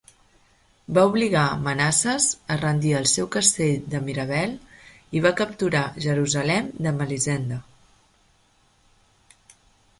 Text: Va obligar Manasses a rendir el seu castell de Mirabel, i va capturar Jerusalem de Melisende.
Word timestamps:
Va 0.97 1.01
obligar 1.09 1.43
Manasses 1.65 2.29
a 2.55 2.57
rendir 2.61 2.95
el 3.01 3.05
seu 3.11 3.29
castell 3.35 3.77
de 3.95 4.01
Mirabel, 4.07 4.57
i 5.19 5.23
va 5.29 5.35
capturar 5.43 5.85
Jerusalem 6.09 6.75
de 6.87 6.97
Melisende. 6.99 7.63